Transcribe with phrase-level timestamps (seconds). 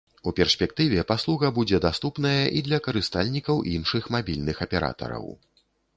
[0.29, 5.29] У перспектыве паслуга будзе даступная і для карыстальнікаў іншых мабільных аператараў.